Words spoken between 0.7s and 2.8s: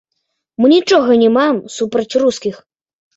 нічога не маем супраць рускіх.